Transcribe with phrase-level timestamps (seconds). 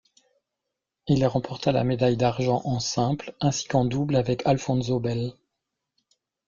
[1.05, 5.35] Il remporta la médaille d'argent en simple, ainsi qu'en double avec Alphonzo Bell.